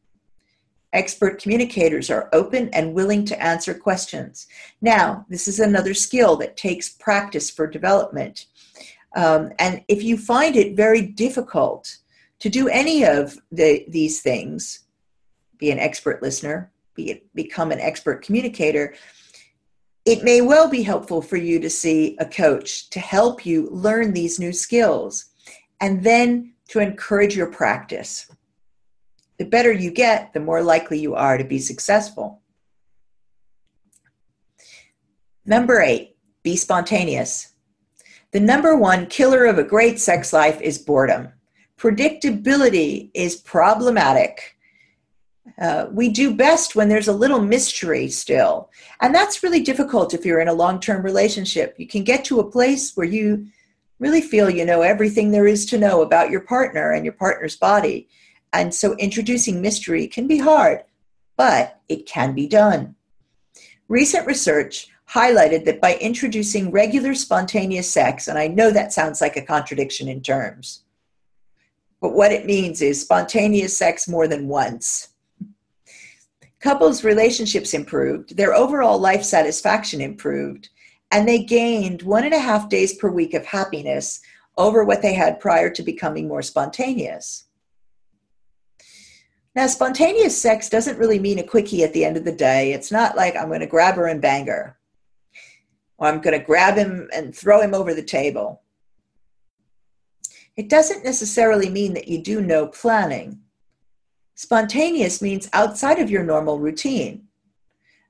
Expert 0.95 1.43
communicators 1.43 2.09
are 2.09 2.31
open 2.33 2.69
and 2.69 2.95
willing 2.95 3.25
to 3.27 3.43
answer 3.43 3.75
questions. 3.75 4.47
Now, 4.81 5.27
this 5.29 5.49
is 5.49 5.59
another 5.59 5.93
skill 5.93 6.37
that 6.37 6.57
takes 6.57 6.89
practice 6.89 7.51
for 7.51 7.67
development. 7.67 8.47
Um, 9.17 9.51
and 9.59 9.83
if 9.89 10.05
you 10.05 10.17
find 10.17 10.55
it 10.55 10.77
very 10.77 11.03
difficult 11.03 11.99
to 12.39 12.49
do 12.49 12.69
any 12.69 13.05
of 13.05 13.37
the, 13.51 13.85
these 13.89 14.23
things, 14.23 14.85
be 15.59 15.73
an 15.73 15.81
expert 15.81 16.23
listener, 16.23 16.71
be, 16.95 17.25
become 17.35 17.73
an 17.73 17.81
expert 17.81 18.23
communicator, 18.23 18.95
it 20.05 20.23
may 20.23 20.43
well 20.43 20.69
be 20.69 20.83
helpful 20.83 21.21
for 21.21 21.37
you 21.37 21.59
to 21.59 21.71
see 21.71 22.17
a 22.21 22.27
coach 22.27 22.89
to 22.91 23.01
help 23.01 23.45
you 23.45 23.69
learn 23.71 24.13
these 24.13 24.39
new 24.39 24.53
skills 24.53 25.27
and 25.81 26.05
then 26.05 26.53
to 26.69 26.79
encourage 26.79 27.37
your 27.37 27.51
practice. 27.51 28.31
The 29.39 29.45
better 29.45 29.73
you 29.73 29.91
get, 29.91 30.33
the 30.33 30.41
more 30.41 30.63
likely 30.63 30.99
you 30.99 31.15
are 31.15 31.37
to 31.37 31.45
be 31.45 31.59
successful. 31.59 32.41
Number 35.45 35.81
eight, 35.81 36.17
be 36.43 36.57
spontaneous. 36.57 37.53
The 38.33 38.41
number 38.41 38.77
one 38.77 39.07
killer 39.07 39.45
of 39.47 39.59
a 39.59 39.65
great 39.65 40.01
sex 40.01 40.33
life 40.33 40.61
is 40.61 40.79
boredom. 40.79 41.29
Predictability 41.79 43.11
is 43.15 43.37
problematic. 43.37 44.57
Uh, 45.61 45.87
we 45.93 46.09
do 46.09 46.35
best 46.35 46.75
when 46.75 46.89
there's 46.89 47.09
a 47.09 47.13
little 47.13 47.41
mystery 47.41 48.09
still. 48.09 48.71
And 49.01 49.15
that's 49.15 49.43
really 49.43 49.61
difficult 49.61 50.15
if 50.15 50.25
you're 50.25 50.41
in 50.41 50.49
a 50.49 50.55
long 50.55 50.81
term 50.81 51.03
relationship. 51.05 51.75
You 51.79 51.87
can 51.87 52.03
get 52.03 52.25
to 52.27 52.41
a 52.41 52.51
place 52.51 52.97
where 52.97 53.07
you 53.07 53.47
really 53.99 54.21
feel 54.21 54.51
you 54.51 54.65
know 54.65 54.83
everything 54.83 55.31
there 55.31 55.47
is 55.47 55.67
to 55.67 55.79
know 55.79 56.03
about 56.03 56.31
your 56.31 56.41
partner 56.41 56.93
and 56.93 57.05
your 57.05 57.15
partner's 57.15 57.57
body. 57.57 58.09
And 58.55 58.73
so 58.73 58.95
introducing 58.95 59.61
mystery 59.61 60.07
can 60.07 60.29
be 60.29 60.39
hard, 60.39 60.85
but 61.37 61.81
it 61.89 62.07
can 62.07 62.35
be 62.35 62.47
done. 62.47 62.95
Recent 63.89 64.27
research 64.29 64.89
highlighted 65.11 65.65
that 65.65 65.81
by 65.81 65.97
introducing 65.97 66.71
regular 66.71 67.15
spontaneous 67.15 67.91
sex, 67.91 68.29
and 68.29 68.39
I 68.39 68.47
know 68.47 68.71
that 68.71 68.93
sounds 68.93 69.21
like 69.21 69.37
a 69.37 69.43
contradiction 69.43 70.07
in 70.07 70.23
terms, 70.23 70.85
but 72.01 72.15
what 72.15 72.31
it 72.31 72.47
means 72.47 72.81
is 72.81 73.01
spontaneous 73.01 73.77
sex 73.77 74.09
more 74.09 74.29
than 74.29 74.47
once. 74.47 75.09
Couples' 76.61 77.05
relationships 77.05 77.75
improved, 77.75 78.37
their 78.37 78.55
overall 78.55 78.99
life 78.99 79.25
satisfaction 79.25 80.01
improved, 80.01 80.69
and 81.11 81.29
they 81.29 81.43
gained 81.43 82.03
one 82.03 82.25
and 82.25 82.33
a 82.33 82.39
half 82.39 82.69
days 82.69 82.95
per 82.95 83.11
week 83.11 83.35
of 83.35 83.45
happiness 83.45 84.21
over 84.57 84.85
what 84.85 85.03
they 85.03 85.13
had 85.13 85.41
prior 85.41 85.69
to 85.71 85.83
becoming 85.83 86.29
more 86.29 86.41
spontaneous. 86.41 87.45
Now, 89.55 89.69
spontaneous 89.69 90.37
sex 90.37 90.69
doesn't 90.69 90.99
really 90.99 91.21
mean 91.21 91.39
a 91.39 91.45
quickie 91.45 91.85
at 91.85 91.93
the 91.93 92.05
end 92.05 92.17
of 92.17 92.25
the 92.25 92.33
day. 92.33 92.73
It's 92.73 92.91
not 92.91 93.17
like 93.17 93.37
I'm 93.37 93.49
going 93.49 93.61
to 93.61 93.67
grab 93.67 93.95
her 93.95 94.09
and 94.09 94.21
bang 94.21 94.47
her, 94.49 94.77
or 95.97 96.09
I'm 96.09 96.21
going 96.21 96.39
to 96.39 96.45
grab 96.45 96.77
him 96.77 97.09
and 97.15 97.35
throw 97.35 97.61
him 97.61 97.73
over 97.73 97.95
the 97.95 98.03
table. 98.03 98.63
It 100.57 100.69
doesn't 100.69 101.05
necessarily 101.05 101.69
mean 101.69 101.95
that 101.95 102.09
you 102.09 102.23
do 102.23 102.41
no 102.41 102.67
planning. 102.67 103.41
Spontaneous 104.35 105.23
means 105.23 105.49
outside 105.53 106.01
of 106.01 106.11
your 106.11 106.25
normal 106.25 106.59
routine. 106.59 107.29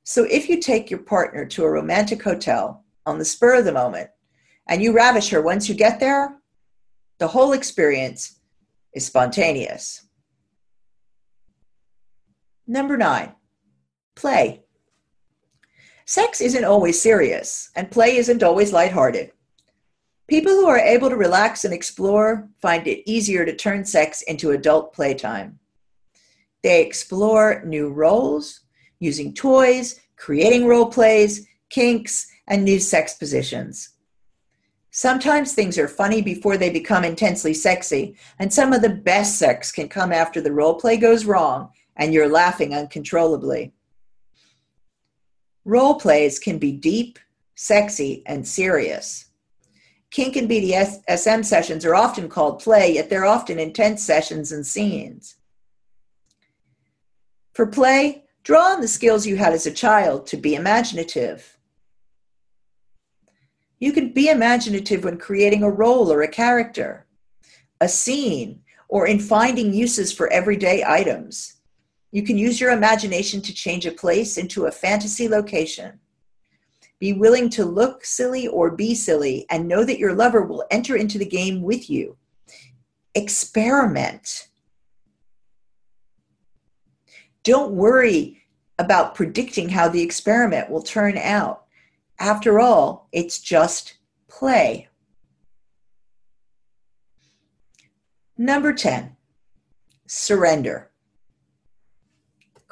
So 0.03 0.25
if 0.25 0.49
you 0.49 0.61
take 0.61 0.91
your 0.91 1.01
partner 1.01 1.45
to 1.47 1.65
a 1.65 1.71
romantic 1.71 2.23
hotel 2.23 2.85
on 3.05 3.19
the 3.19 3.25
spur 3.25 3.57
of 3.59 3.65
the 3.67 3.73
moment 3.73 4.11
and 4.69 4.83
you 4.83 4.93
ravish 4.93 5.29
her 5.31 5.43
once 5.43 5.69
you 5.69 5.75
get 5.75 6.01
there, 6.01 6.39
the 7.19 7.29
whole 7.29 7.53
experience 7.53 8.41
is 8.95 9.07
spontaneous. 9.07 10.04
Number 12.67 12.97
nine, 12.97 13.35
play. 14.15 14.63
Sex 16.07 16.41
isn't 16.41 16.65
always 16.65 17.01
serious, 17.01 17.71
and 17.77 17.91
play 17.91 18.17
isn't 18.17 18.43
always 18.43 18.73
lighthearted. 18.73 19.33
People 20.29 20.53
who 20.53 20.67
are 20.67 20.79
able 20.79 21.11
to 21.11 21.17
relax 21.17 21.67
and 21.67 21.75
explore 21.75 22.49
find 22.63 22.87
it 22.87 23.09
easier 23.09 23.45
to 23.45 23.55
turn 23.55 23.85
sex 23.85 24.23
into 24.23 24.53
adult 24.53 24.95
playtime. 24.95 25.59
They 26.63 26.81
explore 26.83 27.63
new 27.67 27.91
roles, 27.91 28.61
using 28.99 29.35
toys, 29.35 30.01
creating 30.17 30.67
role 30.67 30.87
plays, 30.87 31.47
kinks, 31.69 32.27
and 32.49 32.65
new 32.65 32.79
sex 32.79 33.15
positions. 33.15 33.91
Sometimes 34.91 35.53
things 35.53 35.77
are 35.77 35.89
funny 35.89 36.23
before 36.23 36.57
they 36.57 36.71
become 36.71 37.05
intensely 37.05 37.53
sexy, 37.53 38.17
and 38.39 38.51
some 38.51 38.73
of 38.73 38.81
the 38.81 38.89
best 38.89 39.39
sex 39.39 39.71
can 39.71 39.89
come 39.89 40.13
after 40.13 40.41
the 40.41 40.53
role 40.53 40.75
play 40.75 40.97
goes 40.97 41.27
wrong 41.27 41.71
and 41.97 42.13
you're 42.13 42.29
laughing 42.29 42.75
uncontrollably. 42.75 43.73
Role 45.65 45.95
plays 45.95 46.39
can 46.39 46.59
be 46.59 46.73
deep, 46.73 47.19
sexy, 47.55 48.23
and 48.27 48.47
serious. 48.47 49.27
Kink 50.11 50.37
and 50.37 50.49
BDSM 50.49 51.45
sessions 51.45 51.85
are 51.85 51.95
often 51.95 52.29
called 52.29 52.61
play, 52.61 52.95
yet 52.95 53.11
they're 53.11 53.25
often 53.25 53.59
intense 53.59 54.03
sessions 54.03 54.53
and 54.53 54.67
scenes. 54.67 55.37
For 57.53 57.67
play, 57.67 58.25
draw 58.43 58.75
on 58.75 58.81
the 58.81 58.89
skills 58.89 59.27
you 59.27 59.37
had 59.37 59.53
as 59.53 59.67
a 59.67 59.73
child 59.73 60.27
to 60.29 60.37
be 60.37 60.55
imaginative. 60.55 61.59
You 63.79 63.93
can 63.93 64.13
be 64.13 64.29
imaginative 64.29 65.05
when 65.05 65.19
creating 65.19 65.63
a 65.63 65.71
role 65.71 66.13
or 66.13 66.23
a 66.23 66.29
character, 66.29 67.07
a 67.81 67.89
scene, 67.89 68.61
or 68.89 69.07
in 69.07 69.19
finding 69.19 69.75
uses 69.75 70.13
for 70.13 70.33
everyday 70.33 70.85
items. 70.85 71.54
You 72.15 72.23
can 72.23 72.39
use 72.39 72.61
your 72.61 72.71
imagination 72.71 73.43
to 73.43 73.53
change 73.53 73.87
a 73.87 73.91
place 73.91 74.39
into 74.39 74.67
a 74.67 74.71
fantasy 74.71 75.29
location. 75.29 75.99
Be 77.01 77.13
willing 77.13 77.49
to 77.51 77.65
look 77.65 78.05
silly 78.05 78.47
or 78.47 78.71
be 78.71 78.95
silly 78.95 79.47
and 79.51 79.67
know 79.67 79.83
that 79.83 79.99
your 79.99 80.15
lover 80.15 80.43
will 80.43 80.65
enter 80.71 80.95
into 80.95 81.19
the 81.19 81.27
game 81.27 81.61
with 81.61 81.91
you. 81.91 82.17
Experiment. 83.17 84.47
Don't 87.43 87.73
worry 87.73 88.45
about 88.79 89.17
predicting 89.17 89.69
how 89.69 89.89
the 89.89 90.03
experiment 90.03 90.71
will 90.71 90.83
turn 90.83 91.19
out. 91.19 91.65
After 92.21 92.61
all, 92.61 93.09
it's 93.11 93.41
just 93.41 93.99
play. 94.29 94.87
Number 98.39 98.73
10, 98.73 99.17
surrender. 100.07 100.93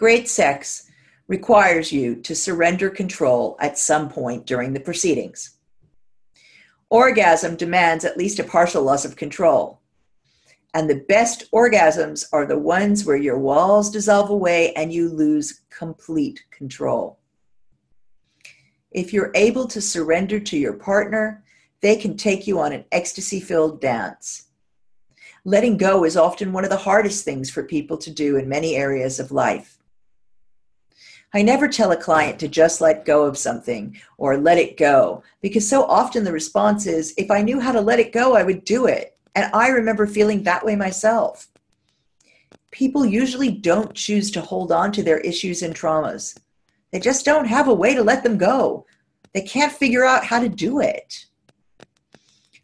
Great 0.03 0.29
sex 0.29 0.91
requires 1.29 1.93
you 1.93 2.17
to 2.23 2.35
surrender 2.35 2.91
control 2.91 3.57
at 3.61 3.79
some 3.79 4.09
point 4.09 4.47
during 4.47 4.73
the 4.73 4.81
proceedings. 4.81 5.59
Orgasm 6.91 7.55
demands 7.55 8.05
at 8.05 8.17
least 8.17 8.41
a 8.41 8.43
partial 8.43 8.83
loss 8.83 9.05
of 9.05 9.15
control. 9.15 9.81
And 10.75 10.91
the 10.91 11.05
best 11.09 11.49
orgasms 11.53 12.25
are 12.33 12.47
the 12.47 12.59
ones 12.59 13.05
where 13.05 13.17
your 13.17 13.39
walls 13.39 13.93
dissolve 13.93 14.31
away 14.31 14.73
and 14.73 14.93
you 14.93 15.09
lose 15.09 15.61
complete 15.71 16.43
control. 16.51 17.21
If 18.91 19.13
you're 19.13 19.31
able 19.37 19.69
to 19.69 19.81
surrender 19.81 20.41
to 20.41 20.59
your 20.59 20.73
partner, 20.73 21.45
they 21.81 21.95
can 21.95 22.17
take 22.17 22.49
you 22.49 22.59
on 22.59 22.73
an 22.73 22.87
ecstasy 22.91 23.39
filled 23.39 23.81
dance. 23.81 24.49
Letting 25.45 25.77
go 25.77 26.03
is 26.03 26.17
often 26.17 26.53
one 26.53 26.65
of 26.65 26.71
the 26.71 26.77
hardest 26.77 27.25
things 27.25 27.51
for 27.51 27.63
people 27.63 27.97
to 27.99 28.11
do 28.11 28.37
in 28.37 28.49
many 28.49 28.75
areas 28.75 29.21
of 29.21 29.31
life. 29.31 29.79
I 31.35 31.41
never 31.41 31.67
tell 31.67 31.93
a 31.93 31.97
client 31.97 32.39
to 32.41 32.49
just 32.49 32.83
let 32.83 33.07
go 33.07 33.25
of 33.25 33.39
something 33.39 33.99
or 34.19 34.37
let 34.37 34.59
it 34.59 34.77
go 34.77 35.23
because 35.41 35.67
so 35.67 35.85
often 35.85 36.25
the 36.25 36.33
response 36.33 36.87
is 36.87 37.15
if 37.17 37.31
I 37.31 37.41
knew 37.41 37.59
how 37.59 37.73
to 37.73 37.81
let 37.81 37.99
it 37.99 38.13
go, 38.13 38.37
I 38.37 38.43
would 38.43 38.65
do 38.65 38.85
it. 38.85 39.17
And 39.35 39.51
I 39.55 39.69
remember 39.69 40.07
feeling 40.07 40.43
that 40.43 40.65
way 40.65 40.77
myself. 40.77 41.49
People 42.71 43.07
usually 43.07 43.51
don't 43.51 43.95
choose 43.95 44.31
to 44.33 44.43
hold 44.43 44.73
on 44.73 44.93
to 44.93 45.03
their 45.03 45.21
issues 45.21 45.63
and 45.63 45.75
traumas. 45.75 46.39
They 46.91 47.01
just 47.01 47.25
don't 47.25 47.47
have 47.47 47.69
a 47.69 47.75
way 47.75 47.95
to 47.95 48.03
let 48.03 48.23
them 48.23 48.37
go. 48.37 48.85
They 49.33 49.41
can't 49.41 49.73
figure 49.73 50.05
out 50.05 50.27
how 50.27 50.39
to 50.39 50.51
do 50.51 50.81
it. 50.81 51.25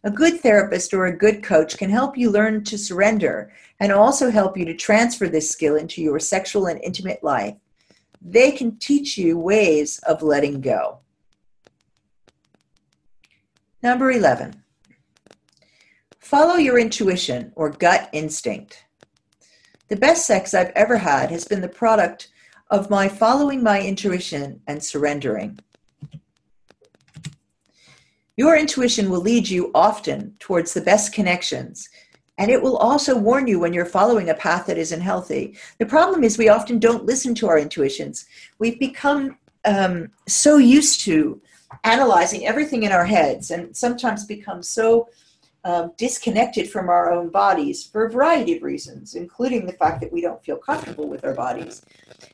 A 0.04 0.10
good 0.10 0.40
therapist 0.40 0.92
or 0.92 1.06
a 1.06 1.16
good 1.16 1.42
coach 1.42 1.78
can 1.78 1.88
help 1.88 2.18
you 2.18 2.30
learn 2.30 2.64
to 2.64 2.76
surrender 2.76 3.50
and 3.80 3.92
also 3.92 4.30
help 4.30 4.58
you 4.58 4.66
to 4.66 4.74
transfer 4.74 5.26
this 5.26 5.50
skill 5.50 5.76
into 5.76 6.02
your 6.02 6.18
sexual 6.18 6.66
and 6.66 6.80
intimate 6.82 7.24
life 7.24 7.56
they 8.20 8.50
can 8.50 8.76
teach 8.78 9.16
you 9.16 9.38
ways 9.38 9.98
of 10.00 10.22
letting 10.22 10.60
go. 10.60 10.98
Number 13.82 14.10
11, 14.10 14.62
follow 16.18 16.56
your 16.56 16.78
intuition 16.78 17.52
or 17.54 17.70
gut 17.70 18.08
instinct. 18.12 18.84
The 19.88 19.96
best 19.96 20.26
sex 20.26 20.52
I've 20.52 20.72
ever 20.74 20.98
had 20.98 21.30
has 21.30 21.44
been 21.44 21.60
the 21.60 21.68
product 21.68 22.28
of 22.70 22.90
my 22.90 23.08
following 23.08 23.62
my 23.62 23.80
intuition 23.80 24.60
and 24.66 24.82
surrendering. 24.82 25.58
Your 28.36 28.56
intuition 28.56 29.10
will 29.10 29.20
lead 29.20 29.48
you 29.48 29.70
often 29.74 30.36
towards 30.38 30.74
the 30.74 30.80
best 30.80 31.12
connections 31.12 31.88
And 32.38 32.50
it 32.50 32.62
will 32.62 32.76
also 32.76 33.18
warn 33.18 33.48
you 33.48 33.58
when 33.58 33.72
you're 33.72 33.84
following 33.84 34.30
a 34.30 34.34
path 34.34 34.66
that 34.66 34.78
isn't 34.78 35.00
healthy. 35.00 35.56
The 35.78 35.86
problem 35.86 36.22
is 36.22 36.38
we 36.38 36.48
often 36.48 36.78
don't 36.78 37.04
listen 37.04 37.34
to 37.36 37.48
our 37.48 37.58
intuitions. 37.58 38.26
We've 38.60 38.78
become 38.78 39.36
um, 39.64 40.10
so 40.28 40.56
used 40.56 41.00
to 41.00 41.42
analyzing 41.84 42.46
everything 42.46 42.84
in 42.84 42.92
our 42.92 43.04
heads 43.04 43.50
and 43.50 43.76
sometimes 43.76 44.24
become 44.24 44.62
so 44.62 45.08
um, 45.64 45.92
disconnected 45.98 46.70
from 46.70 46.88
our 46.88 47.12
own 47.12 47.28
bodies 47.28 47.84
for 47.84 48.04
a 48.04 48.10
variety 48.10 48.56
of 48.56 48.62
reasons, 48.62 49.16
including 49.16 49.66
the 49.66 49.72
fact 49.72 50.00
that 50.00 50.12
we 50.12 50.20
don't 50.20 50.42
feel 50.44 50.56
comfortable 50.56 51.08
with 51.08 51.24
our 51.24 51.34
bodies, 51.34 51.82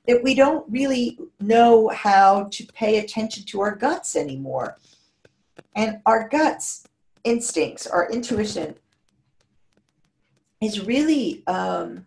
that 0.07 0.23
we 0.23 0.35
don't 0.35 0.71
really 0.71 1.19
know 1.41 1.89
how 1.89 2.49
to 2.53 2.67
pay 2.67 2.99
attention 2.99 3.45
to 3.47 3.63
our 3.63 3.75
guts 3.75 4.15
anymore. 4.15 4.77
And 5.75 6.01
our 6.05 6.29
guts, 6.29 6.87
instincts, 7.25 7.87
our 7.87 8.11
intuition 8.11 8.77
is 10.65 10.87
really 10.87 11.47
um, 11.47 12.07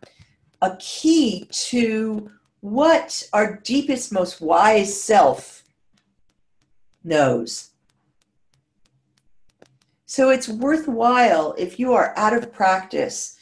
a 0.61 0.75
key 0.79 1.47
to 1.51 2.31
what 2.61 3.23
our 3.33 3.57
deepest, 3.63 4.11
most 4.11 4.41
wise 4.41 5.01
self 5.01 5.63
knows. 7.03 7.71
So 10.05 10.29
it's 10.29 10.47
worthwhile 10.47 11.53
if 11.57 11.79
you 11.79 11.93
are 11.93 12.13
out 12.17 12.33
of 12.33 12.51
practice, 12.51 13.37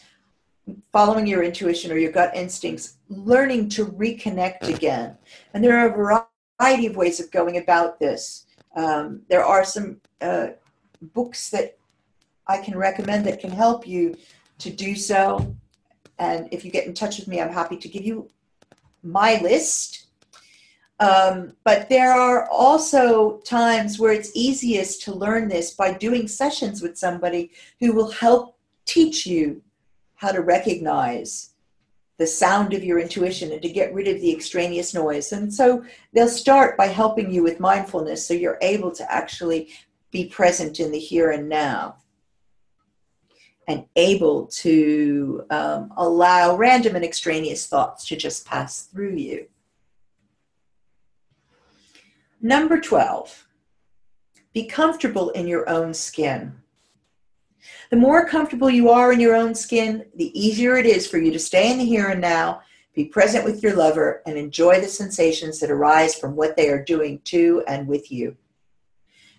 following 0.92 1.28
your 1.28 1.44
intuition 1.44 1.92
or 1.92 1.98
your 1.98 2.12
gut 2.12 2.36
instincts, 2.36 2.98
learning 3.08 3.70
to 3.70 3.86
reconnect 3.86 4.68
again. 4.76 5.16
And 5.54 5.64
there 5.64 5.78
are 5.78 5.90
a 5.90 6.26
variety 6.60 6.88
of 6.88 6.96
ways 6.96 7.20
of 7.20 7.32
going 7.32 7.58
about 7.58 8.00
this. 8.00 8.48
Um, 8.76 9.22
there 9.30 9.46
are 9.46 9.64
some 9.64 10.02
uh, 10.22 10.48
books 11.14 11.50
that 11.52 11.78
I 12.48 12.58
can 12.58 12.78
recommend 12.78 13.26
that 13.26 13.40
can 13.40 13.52
help 13.52 13.88
you 13.88 14.16
to 14.60 14.70
do 14.70 14.96
so. 14.96 15.56
And 16.18 16.48
if 16.52 16.64
you 16.64 16.72
get 16.72 16.88
in 16.88 16.94
touch 16.94 17.18
with 17.18 17.28
me, 17.28 17.42
I'm 17.42 17.52
happy 17.52 17.78
to 17.78 17.90
give 17.90 18.06
you 18.06 18.30
my 19.04 19.40
list. 19.42 20.08
Um, 21.00 21.54
but 21.66 21.90
there 21.90 22.14
are 22.14 22.50
also 22.50 23.40
times 23.40 24.00
where 24.00 24.14
it's 24.14 24.32
easiest 24.34 25.02
to 25.04 25.14
learn 25.14 25.50
this 25.50 25.72
by 25.72 25.94
doing 25.94 26.28
sessions 26.28 26.82
with 26.82 26.98
somebody 26.98 27.52
who 27.82 27.94
will 27.94 28.12
help 28.12 28.58
teach 28.86 29.26
you 29.26 29.62
how 30.16 30.32
to 30.32 30.42
recognize 30.42 31.52
the 32.18 32.26
sound 32.26 32.74
of 32.74 32.84
your 32.84 32.98
intuition 32.98 33.52
and 33.52 33.62
to 33.62 33.70
get 33.70 33.94
rid 33.94 34.08
of 34.08 34.22
the 34.22 34.34
extraneous 34.34 34.94
noise. 34.94 35.34
And 35.34 35.54
so 35.54 35.84
they'll 36.14 36.30
start 36.30 36.78
by 36.78 36.88
helping 36.88 37.30
you 37.30 37.44
with 37.44 37.60
mindfulness 37.60 38.26
so 38.26 38.34
you're 38.34 38.58
able 38.62 38.92
to 38.92 39.12
actually 39.12 39.70
be 40.12 40.26
present 40.26 40.80
in 40.80 40.92
the 40.92 41.00
here 41.00 41.32
and 41.32 41.50
now 41.50 41.98
and 43.68 43.86
able 43.96 44.46
to 44.48 45.46
um, 45.50 45.92
allow 45.98 46.56
random 46.56 46.96
and 46.96 47.06
extraneous 47.06 47.68
thoughts 47.68 48.08
to 48.08 48.16
just 48.16 48.46
pass 48.46 48.84
through 48.84 49.16
you. 49.16 49.48
Number 52.42 52.80
12, 52.80 53.48
be 54.54 54.66
comfortable 54.66 55.32
in 55.32 55.48
your 55.48 55.68
own 55.68 55.94
skin. 55.94 56.56
The 57.90 57.98
more 57.98 58.28
comfortable 58.28 58.70
you 58.70 58.90
are 58.90 59.12
in 59.12 59.20
your 59.20 59.36
own 59.36 59.56
skin, 59.56 60.06
the 60.16 60.38
easier 60.40 60.78
it 60.78 60.86
is 60.86 61.08
for 61.08 61.18
you 61.18 61.32
to 61.32 61.40
stay 61.40 61.72
in 61.72 61.80
the 61.80 61.86
here 61.86 62.10
and 62.10 62.22
now, 62.22 62.62
be 62.94 63.06
present 63.06 63.44
with 63.44 63.62
your 63.62 63.76
lover, 63.76 64.22
and 64.26 64.38
enjoy 64.38 64.80
the 64.80 64.88
sensations 64.88 65.60
that 65.60 65.72
arise 65.72 66.16
from 66.16 66.36
what 66.36 66.56
they 66.56 66.70
are 66.70 66.84
doing 66.84 67.20
to 67.26 67.64
and 67.68 67.88
with 67.88 68.12
you. 68.12 68.38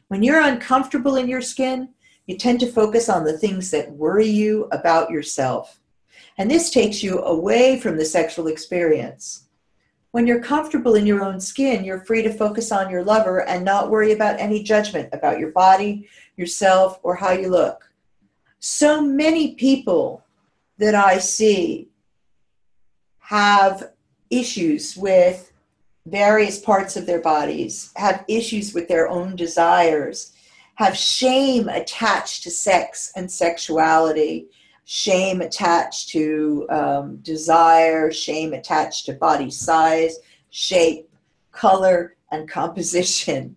When 0.08 0.22
you're 0.22 0.40
uncomfortable 0.40 1.16
in 1.16 1.28
your 1.28 1.40
skin, 1.40 1.90
you 2.26 2.36
tend 2.36 2.60
to 2.60 2.70
focus 2.70 3.08
on 3.08 3.24
the 3.24 3.38
things 3.38 3.70
that 3.70 3.90
worry 3.92 4.26
you 4.26 4.68
about 4.72 5.10
yourself. 5.10 5.80
And 6.38 6.50
this 6.50 6.70
takes 6.70 7.02
you 7.02 7.20
away 7.20 7.78
from 7.78 7.96
the 7.96 8.04
sexual 8.04 8.48
experience. 8.48 9.44
When 10.10 10.26
you're 10.26 10.42
comfortable 10.42 10.94
in 10.94 11.06
your 11.06 11.22
own 11.22 11.40
skin, 11.40 11.84
you're 11.84 12.04
free 12.04 12.22
to 12.22 12.32
focus 12.32 12.72
on 12.72 12.90
your 12.90 13.04
lover 13.04 13.46
and 13.46 13.64
not 13.64 13.90
worry 13.90 14.12
about 14.12 14.40
any 14.40 14.62
judgment 14.62 15.10
about 15.12 15.38
your 15.38 15.50
body, 15.52 16.08
yourself, 16.36 16.98
or 17.02 17.14
how 17.14 17.32
you 17.32 17.48
look. 17.48 17.90
So 18.58 19.00
many 19.00 19.54
people 19.54 20.24
that 20.78 20.94
I 20.94 21.18
see 21.18 21.88
have 23.18 23.92
issues 24.30 24.96
with 24.96 25.52
various 26.06 26.58
parts 26.58 26.96
of 26.96 27.06
their 27.06 27.20
bodies, 27.20 27.92
have 27.96 28.24
issues 28.28 28.72
with 28.72 28.88
their 28.88 29.08
own 29.08 29.36
desires, 29.36 30.32
have 30.76 30.96
shame 30.96 31.68
attached 31.68 32.42
to 32.42 32.50
sex 32.50 33.12
and 33.16 33.30
sexuality, 33.30 34.48
shame 34.84 35.40
attached 35.40 36.10
to 36.10 36.66
um, 36.70 37.16
desire, 37.16 38.12
shame 38.12 38.52
attached 38.52 39.06
to 39.06 39.14
body 39.14 39.50
size, 39.50 40.18
shape, 40.50 41.10
color, 41.50 42.16
and 42.30 42.48
composition. 42.48 43.56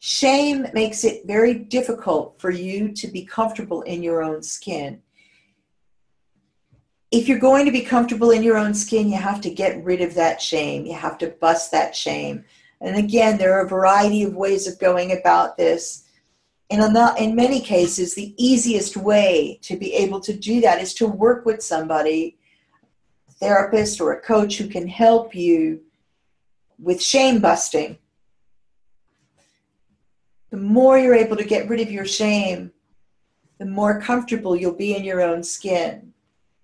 Shame 0.00 0.66
makes 0.74 1.04
it 1.04 1.26
very 1.26 1.54
difficult 1.54 2.40
for 2.40 2.50
you 2.50 2.92
to 2.92 3.06
be 3.06 3.24
comfortable 3.24 3.82
in 3.82 4.02
your 4.02 4.22
own 4.22 4.42
skin. 4.42 5.00
If 7.12 7.28
you're 7.28 7.38
going 7.38 7.66
to 7.66 7.72
be 7.72 7.82
comfortable 7.82 8.32
in 8.32 8.42
your 8.42 8.56
own 8.56 8.74
skin, 8.74 9.08
you 9.08 9.16
have 9.16 9.40
to 9.42 9.50
get 9.50 9.82
rid 9.84 10.00
of 10.00 10.14
that 10.14 10.42
shame. 10.42 10.86
You 10.86 10.94
have 10.94 11.18
to 11.18 11.28
bust 11.28 11.70
that 11.70 11.94
shame. 11.94 12.44
And 12.80 12.96
again, 12.96 13.38
there 13.38 13.54
are 13.54 13.64
a 13.64 13.68
variety 13.68 14.24
of 14.24 14.34
ways 14.34 14.66
of 14.66 14.78
going 14.80 15.16
about 15.16 15.56
this 15.56 16.05
in, 16.68 16.80
a, 16.80 17.14
in 17.18 17.36
many 17.36 17.60
cases, 17.60 18.14
the 18.14 18.34
easiest 18.36 18.96
way 18.96 19.58
to 19.62 19.76
be 19.76 19.94
able 19.94 20.20
to 20.20 20.32
do 20.32 20.60
that 20.60 20.80
is 20.80 20.94
to 20.94 21.06
work 21.06 21.46
with 21.46 21.62
somebody, 21.62 22.36
a 23.28 23.32
therapist 23.34 24.00
or 24.00 24.12
a 24.12 24.20
coach 24.20 24.58
who 24.58 24.68
can 24.68 24.88
help 24.88 25.34
you 25.34 25.80
with 26.78 27.00
shame 27.00 27.40
busting. 27.40 27.98
The 30.50 30.56
more 30.56 30.98
you're 30.98 31.14
able 31.14 31.36
to 31.36 31.44
get 31.44 31.68
rid 31.68 31.80
of 31.80 31.90
your 31.90 32.04
shame, 32.04 32.72
the 33.58 33.66
more 33.66 34.00
comfortable 34.00 34.56
you'll 34.56 34.74
be 34.74 34.94
in 34.94 35.04
your 35.04 35.22
own 35.22 35.42
skin. 35.42 36.12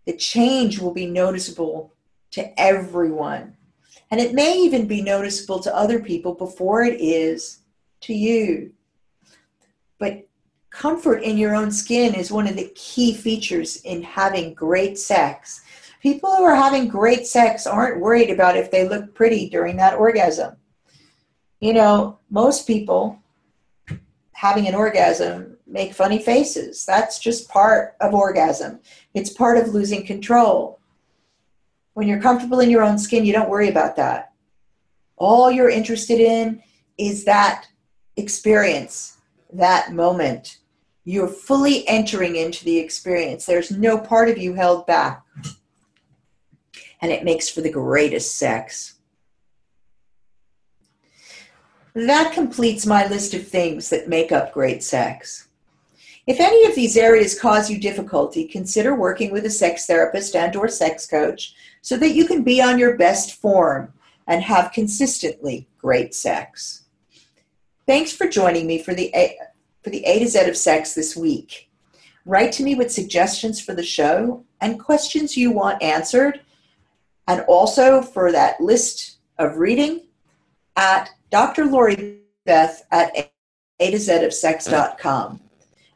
The 0.04 0.16
change 0.16 0.78
will 0.78 0.92
be 0.92 1.06
noticeable 1.06 1.94
to 2.32 2.60
everyone. 2.60 3.56
And 4.10 4.20
it 4.20 4.34
may 4.34 4.58
even 4.58 4.86
be 4.86 5.00
noticeable 5.00 5.60
to 5.60 5.74
other 5.74 6.00
people 6.00 6.34
before 6.34 6.82
it 6.82 7.00
is 7.00 7.60
to 8.02 8.14
you. 8.14 8.72
But 10.02 10.26
comfort 10.70 11.22
in 11.22 11.38
your 11.38 11.54
own 11.54 11.70
skin 11.70 12.16
is 12.16 12.32
one 12.32 12.48
of 12.48 12.56
the 12.56 12.72
key 12.74 13.14
features 13.14 13.76
in 13.82 14.02
having 14.02 14.52
great 14.52 14.98
sex. 14.98 15.62
People 16.02 16.34
who 16.34 16.42
are 16.42 16.56
having 16.56 16.88
great 16.88 17.24
sex 17.24 17.68
aren't 17.68 18.00
worried 18.00 18.28
about 18.28 18.56
if 18.56 18.68
they 18.68 18.88
look 18.88 19.14
pretty 19.14 19.48
during 19.48 19.76
that 19.76 19.94
orgasm. 19.94 20.56
You 21.60 21.72
know, 21.72 22.18
most 22.30 22.66
people 22.66 23.22
having 24.32 24.66
an 24.66 24.74
orgasm 24.74 25.56
make 25.68 25.94
funny 25.94 26.18
faces. 26.18 26.84
That's 26.84 27.20
just 27.20 27.48
part 27.48 27.94
of 28.00 28.12
orgasm. 28.12 28.80
It's 29.14 29.30
part 29.30 29.56
of 29.56 29.68
losing 29.68 30.04
control. 30.04 30.80
When 31.94 32.08
you're 32.08 32.20
comfortable 32.20 32.58
in 32.58 32.70
your 32.70 32.82
own 32.82 32.98
skin, 32.98 33.24
you 33.24 33.32
don't 33.32 33.48
worry 33.48 33.68
about 33.68 33.94
that. 33.94 34.32
All 35.16 35.48
you're 35.48 35.70
interested 35.70 36.18
in 36.18 36.60
is 36.98 37.22
that 37.22 37.68
experience 38.16 39.18
that 39.52 39.92
moment. 39.92 40.58
You're 41.04 41.28
fully 41.28 41.86
entering 41.88 42.36
into 42.36 42.64
the 42.64 42.78
experience. 42.78 43.44
There's 43.44 43.70
no 43.70 43.98
part 43.98 44.28
of 44.28 44.38
you 44.38 44.54
held 44.54 44.86
back. 44.86 45.24
And 47.00 47.10
it 47.10 47.24
makes 47.24 47.48
for 47.48 47.60
the 47.60 47.70
greatest 47.70 48.36
sex. 48.36 48.94
That 51.94 52.32
completes 52.32 52.86
my 52.86 53.06
list 53.08 53.34
of 53.34 53.46
things 53.46 53.90
that 53.90 54.08
make 54.08 54.32
up 54.32 54.54
great 54.54 54.82
sex. 54.82 55.48
If 56.26 56.38
any 56.38 56.64
of 56.66 56.76
these 56.76 56.96
areas 56.96 57.38
cause 57.38 57.68
you 57.68 57.78
difficulty, 57.78 58.46
consider 58.46 58.94
working 58.94 59.32
with 59.32 59.44
a 59.44 59.50
sex 59.50 59.86
therapist 59.86 60.36
and 60.36 60.54
or 60.54 60.68
sex 60.68 61.06
coach 61.06 61.54
so 61.82 61.96
that 61.96 62.14
you 62.14 62.26
can 62.26 62.44
be 62.44 62.62
on 62.62 62.78
your 62.78 62.96
best 62.96 63.40
form 63.40 63.92
and 64.28 64.42
have 64.42 64.72
consistently 64.72 65.66
great 65.78 66.14
sex. 66.14 66.81
Thanks 67.86 68.12
for 68.12 68.28
joining 68.28 68.66
me 68.66 68.80
for 68.80 68.94
the 68.94 69.10
A, 69.14 69.36
for 69.82 69.90
the 69.90 70.04
A 70.04 70.20
to 70.20 70.28
Z 70.28 70.48
of 70.48 70.56
sex 70.56 70.94
this 70.94 71.16
week. 71.16 71.68
Write 72.24 72.52
to 72.52 72.62
me 72.62 72.76
with 72.76 72.92
suggestions 72.92 73.60
for 73.60 73.74
the 73.74 73.82
show 73.82 74.44
and 74.60 74.78
questions 74.78 75.36
you 75.36 75.50
want 75.50 75.82
answered, 75.82 76.40
and 77.26 77.40
also 77.42 78.00
for 78.00 78.30
that 78.30 78.60
list 78.60 79.18
of 79.38 79.56
reading 79.56 80.02
at 80.76 81.10
Dr. 81.30 81.64
Lori 81.64 82.20
Beth 82.44 82.86
at 82.92 83.32
A 83.80 83.90
to 83.90 83.98
Z 83.98 84.24
of 84.24 84.32
sex.com. 84.32 85.40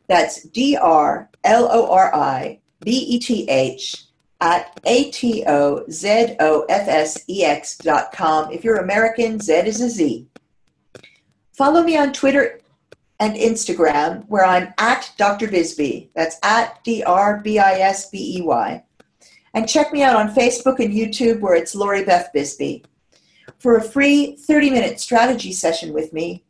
That's 0.08 0.42
D 0.42 0.76
R 0.76 1.30
L 1.44 1.68
O 1.70 1.90
R 1.92 2.12
I 2.12 2.58
B 2.80 2.90
E 2.90 3.20
T 3.20 3.48
H 3.48 4.06
at 4.40 4.80
A 4.84 5.10
T 5.12 5.44
O 5.46 5.84
Z 5.88 6.36
O 6.40 6.64
F 6.68 6.88
S 6.88 7.24
E 7.28 7.44
X 7.44 7.78
dot 7.78 8.10
com. 8.12 8.50
If 8.50 8.64
you're 8.64 8.78
American, 8.78 9.38
Z 9.38 9.52
is 9.52 9.80
a 9.80 9.88
Z. 9.88 10.26
Follow 11.56 11.82
me 11.82 11.96
on 11.96 12.12
Twitter 12.12 12.60
and 13.18 13.34
Instagram, 13.34 14.26
where 14.28 14.44
I'm 14.44 14.74
at 14.76 15.10
Dr. 15.16 15.48
Bisbey. 15.48 16.10
That's 16.14 16.36
at 16.42 16.84
D 16.84 17.02
R 17.02 17.40
B 17.40 17.58
I 17.58 17.78
S 17.78 18.10
B 18.10 18.36
E 18.36 18.42
Y. 18.42 18.84
And 19.54 19.66
check 19.66 19.90
me 19.90 20.02
out 20.02 20.16
on 20.16 20.34
Facebook 20.34 20.80
and 20.80 20.92
YouTube, 20.92 21.40
where 21.40 21.54
it's 21.54 21.74
Lori 21.74 22.04
Beth 22.04 22.28
Bisbey. 22.34 22.84
For 23.58 23.78
a 23.78 23.82
free 23.82 24.36
30 24.36 24.68
minute 24.68 25.00
strategy 25.00 25.50
session 25.50 25.94
with 25.94 26.12
me, 26.12 26.44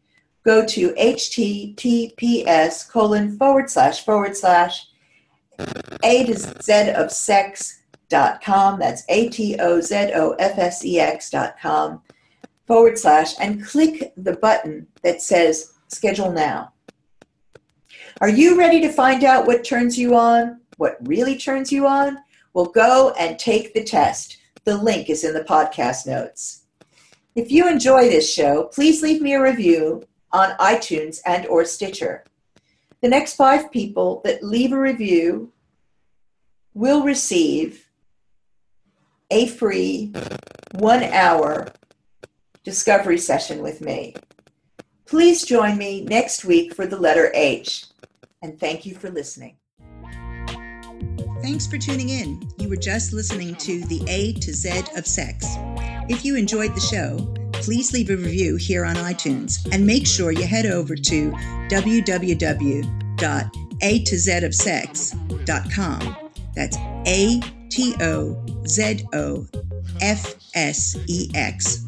go 0.44 0.66
to 0.66 0.90
https 0.94 2.88
colon 2.90 3.38
forward 3.38 3.70
slash 3.70 4.04
forward 4.04 4.36
slash 4.36 4.88
a 6.02 6.26
to 6.26 6.36
z 6.36 6.90
of 6.90 7.12
sex 7.12 7.80
dot 8.08 8.42
com. 8.42 8.80
That's 8.80 9.04
A 9.08 9.28
T 9.28 9.56
O 9.60 9.80
Z 9.80 10.10
O 10.16 10.32
F 10.32 10.58
S 10.58 10.84
E 10.84 10.98
X 10.98 11.30
dot 11.30 11.54
com 11.62 12.02
forward 12.66 12.98
slash 12.98 13.34
and 13.40 13.64
click 13.64 14.12
the 14.16 14.36
button 14.36 14.86
that 15.02 15.22
says 15.22 15.72
schedule 15.88 16.32
now. 16.32 16.72
Are 18.20 18.28
you 18.28 18.58
ready 18.58 18.80
to 18.80 18.92
find 18.92 19.24
out 19.24 19.46
what 19.46 19.64
turns 19.64 19.98
you 19.98 20.16
on? 20.16 20.60
What 20.78 20.96
really 21.02 21.36
turns 21.36 21.70
you 21.70 21.86
on? 21.86 22.18
Well, 22.54 22.66
go 22.66 23.14
and 23.18 23.38
take 23.38 23.74
the 23.74 23.84
test. 23.84 24.38
The 24.64 24.76
link 24.76 25.10
is 25.10 25.22
in 25.22 25.34
the 25.34 25.44
podcast 25.44 26.06
notes. 26.06 26.62
If 27.34 27.50
you 27.50 27.68
enjoy 27.68 28.08
this 28.08 28.32
show, 28.32 28.64
please 28.72 29.02
leave 29.02 29.20
me 29.20 29.34
a 29.34 29.42
review 29.42 30.04
on 30.32 30.56
iTunes 30.58 31.20
and 31.26 31.46
or 31.46 31.64
Stitcher. 31.64 32.24
The 33.02 33.08
next 33.08 33.36
five 33.36 33.70
people 33.70 34.22
that 34.24 34.42
leave 34.42 34.72
a 34.72 34.80
review 34.80 35.52
will 36.72 37.04
receive 37.04 37.90
a 39.30 39.46
free 39.48 40.12
one 40.72 41.02
hour 41.02 41.68
discovery 42.66 43.16
session 43.16 43.62
with 43.62 43.80
me. 43.80 44.12
Please 45.06 45.44
join 45.44 45.78
me 45.78 46.04
next 46.04 46.44
week 46.44 46.74
for 46.74 46.84
the 46.84 46.98
letter 46.98 47.30
H. 47.32 47.86
And 48.42 48.58
thank 48.58 48.84
you 48.84 48.96
for 48.96 49.08
listening. 49.08 49.56
Thanks 51.42 51.68
for 51.68 51.78
tuning 51.78 52.08
in. 52.08 52.42
You 52.58 52.68
were 52.68 52.74
just 52.76 53.12
listening 53.12 53.54
to 53.54 53.84
the 53.84 54.02
A 54.08 54.32
to 54.32 54.52
Z 54.52 54.82
of 54.96 55.06
Sex. 55.06 55.46
If 56.08 56.24
you 56.24 56.34
enjoyed 56.34 56.74
the 56.74 56.80
show, 56.80 57.32
please 57.52 57.92
leave 57.92 58.10
a 58.10 58.16
review 58.16 58.56
here 58.56 58.84
on 58.84 58.96
iTunes 58.96 59.64
and 59.72 59.86
make 59.86 60.04
sure 60.04 60.32
you 60.32 60.44
head 60.44 60.66
over 60.66 60.96
to 60.96 61.30
www.a 61.70 62.82
to 63.78 64.18
z 64.18 64.32
of 64.38 64.52
www.atozofsex.com. 64.52 66.16
That's 66.56 66.76
A 67.06 67.40
T 67.68 67.94
O 68.00 68.44
Z 68.66 69.06
O 69.12 69.46
F 70.00 70.34
S 70.54 70.96
E 71.06 71.30
X 71.34 71.85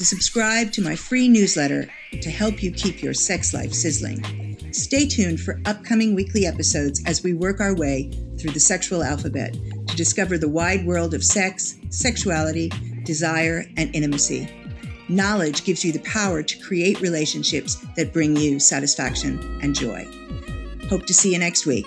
to 0.00 0.06
subscribe 0.06 0.72
to 0.72 0.80
my 0.80 0.96
free 0.96 1.28
newsletter 1.28 1.86
to 2.22 2.30
help 2.30 2.62
you 2.62 2.72
keep 2.72 3.02
your 3.02 3.12
sex 3.12 3.52
life 3.52 3.70
sizzling. 3.70 4.56
Stay 4.72 5.06
tuned 5.06 5.38
for 5.38 5.60
upcoming 5.66 6.14
weekly 6.14 6.46
episodes 6.46 7.02
as 7.04 7.22
we 7.22 7.34
work 7.34 7.60
our 7.60 7.76
way 7.76 8.10
through 8.38 8.52
the 8.52 8.58
sexual 8.58 9.04
alphabet 9.04 9.52
to 9.88 9.96
discover 9.96 10.38
the 10.38 10.48
wide 10.48 10.86
world 10.86 11.12
of 11.12 11.22
sex, 11.22 11.76
sexuality, 11.90 12.72
desire, 13.04 13.66
and 13.76 13.94
intimacy. 13.94 14.48
Knowledge 15.10 15.64
gives 15.64 15.84
you 15.84 15.92
the 15.92 15.98
power 15.98 16.42
to 16.42 16.58
create 16.60 17.02
relationships 17.02 17.76
that 17.96 18.14
bring 18.14 18.34
you 18.34 18.58
satisfaction 18.58 19.38
and 19.62 19.74
joy. 19.74 20.08
Hope 20.88 21.04
to 21.04 21.12
see 21.12 21.34
you 21.34 21.38
next 21.38 21.66
week. 21.66 21.84